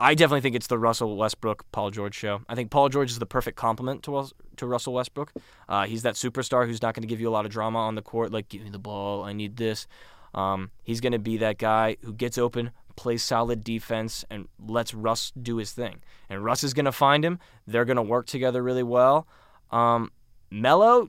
[0.00, 2.42] I definitely think it's the Russell Westbrook Paul George show.
[2.48, 5.32] I think Paul George is the perfect complement to to Russell Westbrook.
[5.68, 7.94] Uh, he's that superstar who's not going to give you a lot of drama on
[7.94, 9.86] the court, like give me the ball, I need this.
[10.34, 14.92] Um, he's going to be that guy who gets open, plays solid defense, and lets
[14.92, 16.00] Russ do his thing.
[16.28, 17.38] And Russ is going to find him.
[17.66, 19.26] They're going to work together really well.
[19.70, 20.10] Um,
[20.50, 21.08] Melo,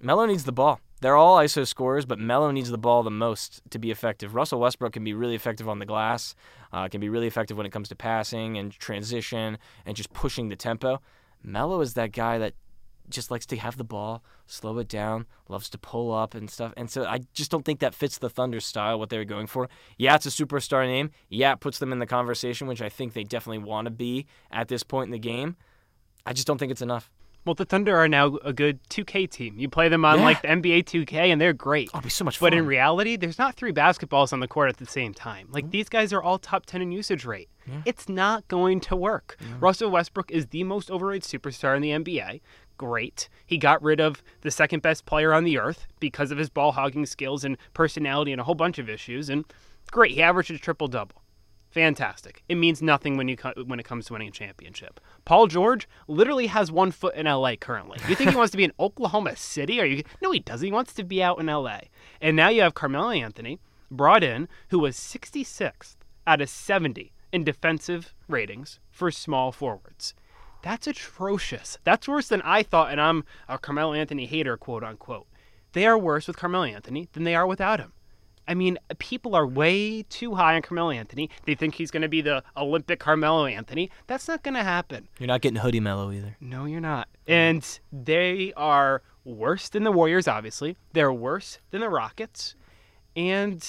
[0.00, 0.80] Melo needs the ball.
[1.00, 4.34] They're all ISO scorers, but Melo needs the ball the most to be effective.
[4.34, 6.34] Russell Westbrook can be really effective on the glass,
[6.72, 9.56] uh, can be really effective when it comes to passing and transition
[9.86, 11.00] and just pushing the tempo.
[11.42, 12.52] Melo is that guy that
[13.10, 16.72] just likes to have the ball, slow it down, loves to pull up and stuff.
[16.76, 19.46] And so I just don't think that fits the Thunder style, what they were going
[19.46, 19.68] for.
[19.98, 21.10] Yeah, it's a superstar name.
[21.28, 24.26] Yeah, it puts them in the conversation, which I think they definitely want to be
[24.50, 25.56] at this point in the game.
[26.24, 27.10] I just don't think it's enough.
[27.44, 29.58] Well, the Thunder are now a good 2K team.
[29.58, 30.24] You play them on yeah.
[30.24, 31.88] like the NBA 2K, and they're great.
[31.92, 32.50] Oh, it'll be so much fun.
[32.50, 35.48] But in reality, there's not three basketballs on the court at the same time.
[35.50, 35.70] Like mm-hmm.
[35.70, 37.48] these guys are all top 10 in usage rate.
[37.70, 37.82] Yeah.
[37.84, 39.36] It's not going to work.
[39.40, 39.56] Yeah.
[39.60, 42.40] Russell Westbrook is the most overrated superstar in the NBA
[42.80, 43.28] great.
[43.44, 46.72] He got rid of the second best player on the earth because of his ball
[46.72, 49.28] hogging skills and personality and a whole bunch of issues.
[49.28, 49.44] And
[49.90, 51.20] great, he averaged a triple double.
[51.70, 52.42] Fantastic.
[52.48, 54.98] It means nothing when you when it comes to winning a championship.
[55.26, 57.98] Paul George literally has one foot in LA currently.
[58.08, 59.78] You think he wants to be in Oklahoma City?
[59.78, 60.02] Are you?
[60.22, 60.64] No, he doesn't.
[60.64, 61.80] He wants to be out in LA.
[62.18, 67.44] And now you have Carmelo Anthony brought in, who was 66th out of 70 in
[67.44, 70.14] defensive ratings for small forwards.
[70.62, 71.78] That's atrocious.
[71.84, 75.26] That's worse than I thought, and I'm a Carmelo Anthony hater, quote unquote.
[75.72, 77.92] They are worse with Carmelo Anthony than they are without him.
[78.48, 81.30] I mean, people are way too high on Carmelo Anthony.
[81.44, 83.90] They think he's going to be the Olympic Carmelo Anthony.
[84.08, 85.08] That's not going to happen.
[85.18, 86.36] You're not getting hoodie Melo either.
[86.40, 87.08] No, you're not.
[87.28, 90.76] And they are worse than the Warriors, obviously.
[90.94, 92.56] They're worse than the Rockets.
[93.14, 93.64] And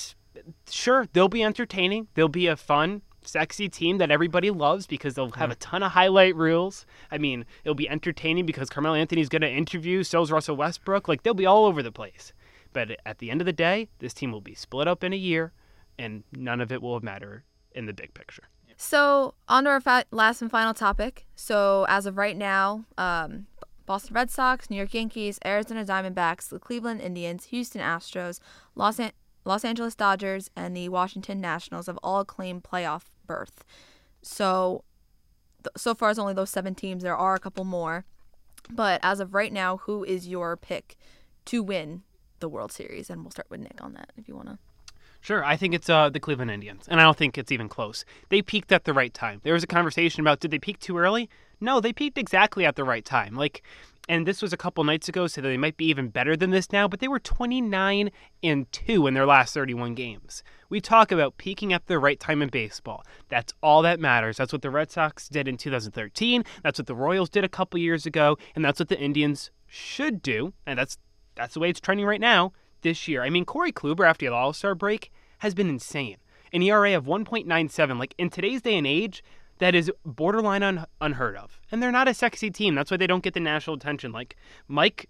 [0.67, 2.07] sure, they'll be entertaining.
[2.15, 5.91] They'll be a fun, sexy team that everybody loves because they'll have a ton of
[5.91, 6.85] highlight reels.
[7.11, 11.07] I mean, it'll be entertaining because Carmelo Anthony's going to interview, so's Russell Westbrook.
[11.07, 12.33] Like, they'll be all over the place.
[12.73, 15.17] But at the end of the day, this team will be split up in a
[15.17, 15.51] year,
[15.99, 18.43] and none of it will matter in the big picture.
[18.77, 21.27] So, on to our fa- last and final topic.
[21.35, 23.45] So, as of right now, um,
[23.85, 28.39] Boston Red Sox, New York Yankees, Arizona Diamondbacks, the Cleveland Indians, Houston Astros,
[28.73, 29.11] Los, An-
[29.43, 33.63] Los Angeles Dodgers, and the Washington Nationals have all claimed playoff berth.
[34.21, 34.83] So,
[35.75, 37.03] so far as only those seven teams.
[37.03, 38.05] There are a couple more,
[38.69, 40.95] but as of right now, who is your pick
[41.45, 42.03] to win
[42.39, 43.09] the World Series?
[43.09, 44.57] And we'll start with Nick on that if you want to.
[45.21, 48.03] Sure, I think it's uh, the Cleveland Indians, and I don't think it's even close.
[48.29, 49.39] They peaked at the right time.
[49.43, 51.29] There was a conversation about did they peak too early?
[51.59, 53.35] No, they peaked exactly at the right time.
[53.35, 53.61] Like,
[54.11, 56.73] and this was a couple nights ago, so they might be even better than this
[56.73, 56.85] now.
[56.85, 58.11] But they were 29
[58.43, 60.43] and two in their last 31 games.
[60.67, 63.05] We talk about peaking at the right time in baseball.
[63.29, 64.35] That's all that matters.
[64.35, 66.43] That's what the Red Sox did in 2013.
[66.61, 70.21] That's what the Royals did a couple years ago, and that's what the Indians should
[70.21, 70.51] do.
[70.65, 70.97] And that's
[71.35, 73.23] that's the way it's trending right now this year.
[73.23, 76.17] I mean, Corey Kluber after the All Star break has been insane.
[76.51, 77.97] An ERA of 1.97.
[77.97, 79.23] Like in today's day and age,
[79.61, 81.61] that is borderline un- unheard of.
[81.71, 82.73] And they're not a sexy team.
[82.73, 84.11] That's why they don't get the national attention.
[84.11, 84.35] Like
[84.67, 85.07] Mike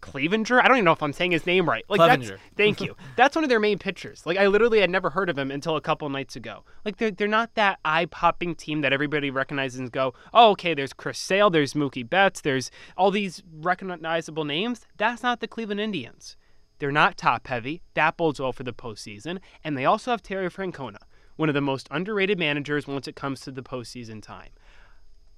[0.00, 1.84] Clevinger, I don't even know if I'm saying his name right.
[1.90, 2.38] Like that's Clevinger.
[2.56, 2.96] thank you.
[3.16, 4.24] That's one of their main pitchers.
[4.24, 6.64] Like I literally had never heard of him until a couple nights ago.
[6.86, 10.72] Like they're they're not that eye popping team that everybody recognizes and go, oh okay,
[10.72, 14.86] there's Chris Sale, there's Mookie Betts, there's all these recognizable names.
[14.96, 16.38] That's not the Cleveland Indians.
[16.78, 17.82] They're not top heavy.
[17.92, 19.38] That bodes well for the postseason.
[19.62, 20.96] And they also have Terry Francona,
[21.42, 24.50] one of the most underrated managers once it comes to the postseason time.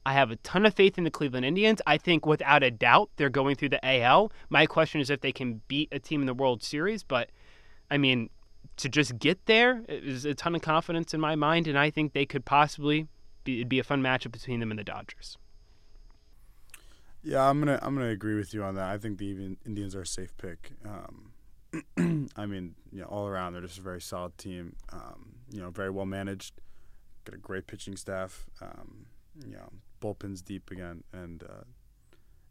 [0.05, 1.81] I have a ton of faith in the Cleveland Indians.
[1.87, 4.31] I think without a doubt they're going through the AL.
[4.51, 7.31] My question is if they can beat a team in the World Series, but
[7.91, 8.29] I mean,
[8.77, 12.13] to just get there is a ton of confidence in my mind, and I think
[12.13, 13.09] they could possibly
[13.45, 15.39] be, it'd be a fun matchup between them and the Dodgers.
[17.23, 18.91] Yeah, I'm gonna I'm gonna agree with you on that.
[18.91, 20.73] I think the Indians are a safe pick.
[20.85, 24.77] Um, I mean, you know, all around they're just a very solid team.
[24.93, 26.61] Um, you know, very well managed.
[27.25, 28.47] Got a great pitching staff.
[28.61, 29.07] Um,
[29.47, 31.65] you know, bullpen's deep again, and uh,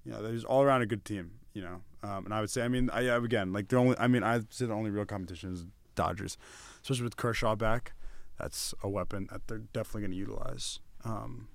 [0.05, 1.31] you know, there's all around a good team.
[1.53, 4.07] You know, um, and I would say, I mean, I again, like the only, I
[4.07, 6.37] mean, I'd say the only real competition is Dodgers,
[6.81, 7.93] especially with Kershaw back.
[8.39, 10.79] That's a weapon that they're definitely going to utilize.
[11.03, 11.49] Um,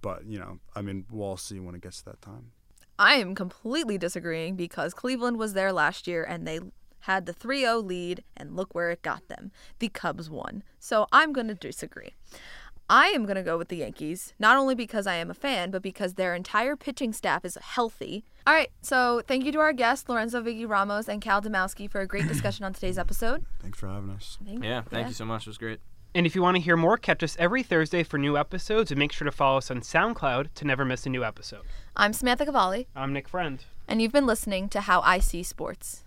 [0.00, 2.52] but you know, I mean, we'll see when it gets to that time.
[2.98, 6.60] I am completely disagreeing because Cleveland was there last year and they
[7.02, 9.50] had the 3 0 lead, and look where it got them.
[9.78, 10.62] The Cubs won.
[10.78, 12.14] So I'm going to disagree.
[12.90, 15.70] I am going to go with the Yankees, not only because I am a fan,
[15.70, 18.24] but because their entire pitching staff is healthy.
[18.46, 22.06] All right, so thank you to our guests, Lorenzo Viguie-Ramos and Cal Dymowski, for a
[22.06, 23.44] great discussion on today's episode.
[23.62, 24.36] Thanks for having us.
[24.44, 25.42] Thank Yeah, thank you so much.
[25.46, 25.80] It was great.
[26.14, 28.98] And if you want to hear more, catch us every Thursday for new episodes, and
[28.98, 31.62] make sure to follow us on SoundCloud to never miss a new episode.
[31.96, 33.64] I'm Samantha Cavalli, I'm Nick Friend.
[33.88, 36.01] and you've been listening to How IC Sports.